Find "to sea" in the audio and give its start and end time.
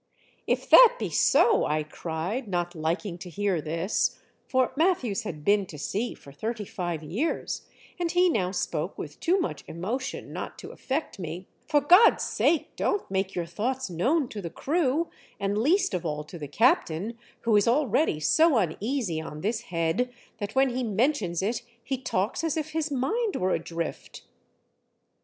5.67-6.15